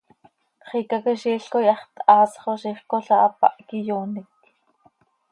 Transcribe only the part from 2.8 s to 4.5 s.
cola hapáh quih iyoonec.